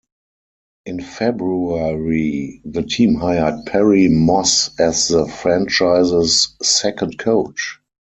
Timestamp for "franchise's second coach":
5.27-7.79